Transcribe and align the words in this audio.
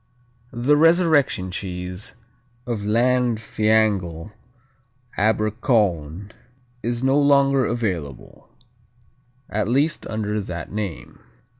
"The 0.51 0.75
'Resurrection 0.75 1.51
Cheese' 1.51 2.15
of 2.65 2.79
Llanfihangel 2.85 4.31
Abercowyn 5.15 6.31
is 6.81 7.03
no 7.03 7.19
longer 7.19 7.67
available, 7.67 8.49
at 9.47 9.67
least 9.67 10.07
under 10.07 10.41
that 10.41 10.71
name. 10.71 11.19